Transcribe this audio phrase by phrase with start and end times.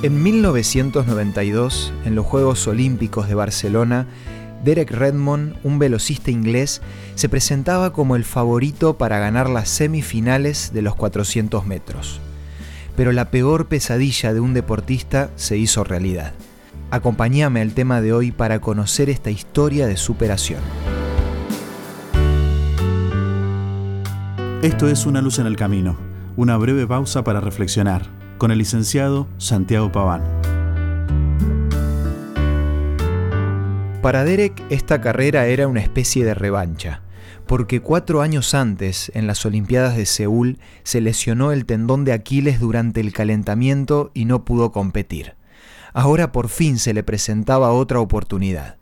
[0.00, 4.06] En 1992, en los Juegos Olímpicos de Barcelona,
[4.62, 6.82] Derek Redmond, un velocista inglés,
[7.16, 12.20] se presentaba como el favorito para ganar las semifinales de los 400 metros.
[12.96, 16.32] Pero la peor pesadilla de un deportista se hizo realidad.
[16.92, 20.60] Acompáñame al tema de hoy para conocer esta historia de superación.
[24.62, 25.98] Esto es Una luz en el camino,
[26.36, 30.22] una breve pausa para reflexionar con el licenciado Santiago Paván.
[34.00, 37.02] Para Derek esta carrera era una especie de revancha,
[37.46, 42.60] porque cuatro años antes, en las Olimpiadas de Seúl, se lesionó el tendón de Aquiles
[42.60, 45.34] durante el calentamiento y no pudo competir.
[45.92, 48.76] Ahora por fin se le presentaba otra oportunidad.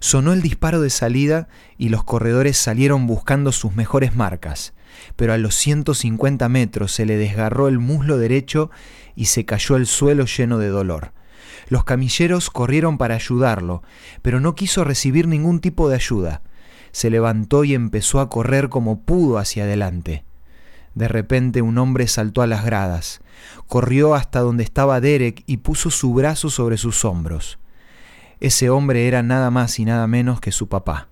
[0.00, 4.72] Sonó el disparo de salida y los corredores salieron buscando sus mejores marcas,
[5.16, 8.70] pero a los 150 metros se le desgarró el muslo derecho
[9.14, 11.12] y se cayó al suelo lleno de dolor.
[11.68, 13.82] Los camilleros corrieron para ayudarlo,
[14.22, 16.42] pero no quiso recibir ningún tipo de ayuda.
[16.92, 20.24] Se levantó y empezó a correr como pudo hacia adelante.
[20.94, 23.20] De repente un hombre saltó a las gradas,
[23.66, 27.58] corrió hasta donde estaba Derek y puso su brazo sobre sus hombros.
[28.40, 31.08] Ese hombre era nada más y nada menos que su papá.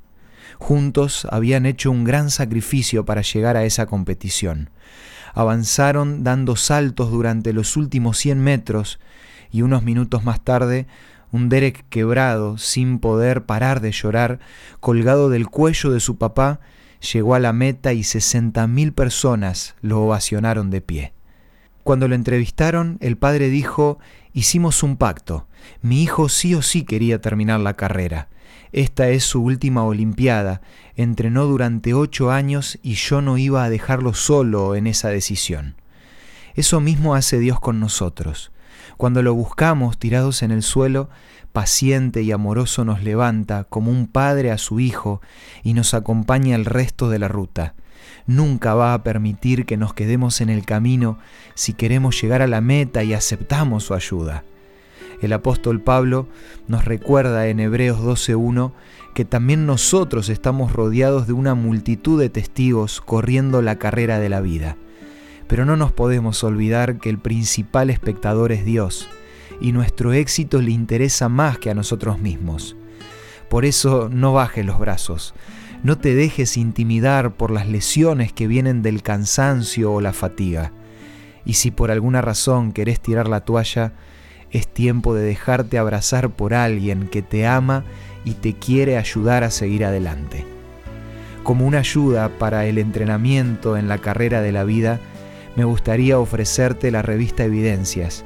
[0.59, 4.71] Juntos habían hecho un gran sacrificio para llegar a esa competición.
[5.35, 8.99] Avanzaron dando saltos durante los últimos 100 metros
[9.51, 10.87] y unos minutos más tarde
[11.33, 14.39] un Derek quebrado, sin poder parar de llorar,
[14.81, 16.61] colgado del cuello de su papá,
[17.13, 21.16] llegó a la meta y 60.000 personas lo ovacionaron de pie.
[21.87, 24.01] Cuando lo entrevistaron, el padre dijo,
[24.33, 25.47] hicimos un pacto,
[25.83, 28.29] mi hijo sí o sí quería terminar la carrera,
[28.73, 30.63] esta es su última Olimpiada.
[30.97, 35.77] Entrenó durante ocho años y yo no iba a dejarlo solo en esa decisión.
[36.57, 38.51] Eso mismo hace Dios con nosotros.
[38.97, 41.09] Cuando lo buscamos tirados en el suelo,
[41.53, 45.21] paciente y amoroso nos levanta como un padre a su hijo
[45.63, 47.77] y nos acompaña el resto de la ruta.
[48.27, 51.19] Nunca va a permitir que nos quedemos en el camino
[51.55, 54.45] si queremos llegar a la meta y aceptamos su ayuda.
[55.23, 56.29] El apóstol Pablo
[56.69, 58.73] nos recuerda en Hebreos 12.1
[59.15, 64.41] que también nosotros estamos rodeados de una multitud de testigos corriendo la carrera de la
[64.41, 64.77] vida.
[65.49, 69.09] Pero no nos podemos olvidar que el principal espectador es Dios
[69.61, 72.77] y nuestro éxito le interesa más que a nosotros mismos.
[73.49, 75.35] Por eso no bajes los brazos,
[75.83, 80.73] no te dejes intimidar por las lesiones que vienen del cansancio o la fatiga.
[81.45, 83.93] Y si por alguna razón querés tirar la toalla,
[84.51, 87.85] es tiempo de dejarte abrazar por alguien que te ama
[88.25, 90.45] y te quiere ayudar a seguir adelante.
[91.43, 94.99] Como una ayuda para el entrenamiento en la carrera de la vida,
[95.55, 98.25] me gustaría ofrecerte la revista Evidencias,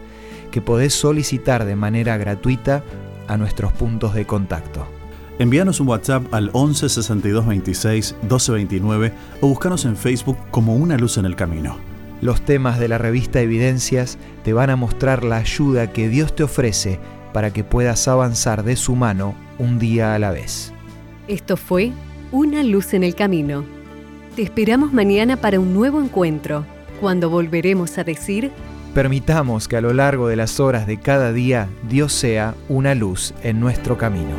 [0.50, 2.83] que podés solicitar de manera gratuita
[3.28, 5.00] a nuestros puntos de contacto.
[5.41, 10.99] Envíanos un WhatsApp al 11 62 26 12 29 o búscanos en Facebook como Una
[10.99, 11.78] Luz en el Camino.
[12.21, 16.43] Los temas de la revista Evidencias te van a mostrar la ayuda que Dios te
[16.43, 17.01] ofrece
[17.33, 20.75] para que puedas avanzar de su mano un día a la vez.
[21.27, 21.93] Esto fue
[22.33, 23.65] Una luz en el camino.
[24.37, 26.67] Te esperamos mañana para un nuevo encuentro,
[27.01, 28.51] cuando volveremos a decir...
[28.93, 33.33] Permitamos que a lo largo de las horas de cada día Dios sea una luz
[33.43, 34.37] en nuestro camino.